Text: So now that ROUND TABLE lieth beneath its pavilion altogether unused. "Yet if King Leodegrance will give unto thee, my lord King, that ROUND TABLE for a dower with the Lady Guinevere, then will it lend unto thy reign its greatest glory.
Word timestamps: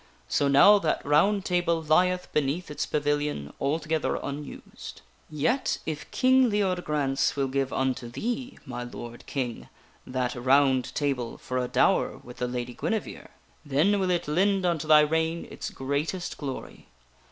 So 0.27 0.47
now 0.47 0.79
that 0.79 1.05
ROUND 1.05 1.45
TABLE 1.45 1.83
lieth 1.83 2.33
beneath 2.33 2.71
its 2.71 2.87
pavilion 2.87 3.53
altogether 3.61 4.15
unused. 4.15 5.03
"Yet 5.29 5.77
if 5.85 6.09
King 6.09 6.49
Leodegrance 6.49 7.35
will 7.35 7.47
give 7.47 7.71
unto 7.71 8.09
thee, 8.09 8.57
my 8.65 8.83
lord 8.83 9.23
King, 9.27 9.69
that 10.07 10.33
ROUND 10.33 10.85
TABLE 10.95 11.37
for 11.37 11.59
a 11.59 11.67
dower 11.67 12.17
with 12.17 12.37
the 12.37 12.47
Lady 12.47 12.73
Guinevere, 12.73 13.27
then 13.63 13.99
will 13.99 14.09
it 14.09 14.27
lend 14.27 14.65
unto 14.65 14.87
thy 14.87 15.01
reign 15.01 15.47
its 15.51 15.69
greatest 15.69 16.35
glory. 16.39 16.87